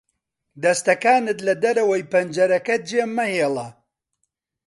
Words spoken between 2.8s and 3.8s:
جێمەهێڵە.